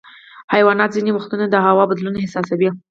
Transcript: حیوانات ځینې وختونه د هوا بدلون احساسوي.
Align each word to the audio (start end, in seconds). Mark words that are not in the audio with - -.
حیوانات 0.53 0.89
ځینې 0.95 1.11
وختونه 1.13 1.45
د 1.49 1.55
هوا 1.67 1.83
بدلون 1.91 2.15
احساسوي. 2.17 2.69